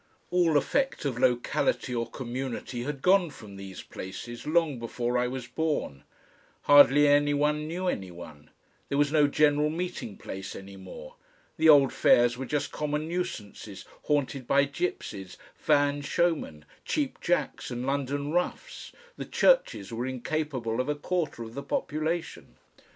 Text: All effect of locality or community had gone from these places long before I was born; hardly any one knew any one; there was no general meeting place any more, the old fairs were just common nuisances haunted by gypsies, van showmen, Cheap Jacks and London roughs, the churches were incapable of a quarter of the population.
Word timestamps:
All 0.31 0.57
effect 0.57 1.05
of 1.05 1.19
locality 1.19 1.93
or 1.93 2.09
community 2.09 2.81
had 2.85 3.03
gone 3.03 3.29
from 3.29 3.55
these 3.55 3.83
places 3.83 4.47
long 4.47 4.79
before 4.79 5.15
I 5.15 5.27
was 5.27 5.45
born; 5.45 6.05
hardly 6.63 7.07
any 7.07 7.35
one 7.35 7.67
knew 7.67 7.87
any 7.87 8.09
one; 8.09 8.49
there 8.89 8.97
was 8.97 9.11
no 9.11 9.27
general 9.27 9.69
meeting 9.69 10.17
place 10.17 10.55
any 10.55 10.75
more, 10.75 11.17
the 11.57 11.69
old 11.69 11.93
fairs 11.93 12.35
were 12.35 12.47
just 12.47 12.71
common 12.71 13.07
nuisances 13.09 13.85
haunted 14.05 14.47
by 14.47 14.65
gypsies, 14.65 15.37
van 15.55 16.01
showmen, 16.01 16.65
Cheap 16.83 17.19
Jacks 17.21 17.69
and 17.69 17.85
London 17.85 18.31
roughs, 18.31 18.91
the 19.17 19.25
churches 19.25 19.93
were 19.93 20.07
incapable 20.07 20.81
of 20.81 20.89
a 20.89 20.95
quarter 20.95 21.43
of 21.43 21.53
the 21.53 21.61
population. 21.61 22.55